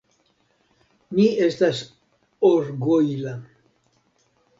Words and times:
Mi 1.17 1.25
estas 1.47 1.81
orgojla. 2.49 3.35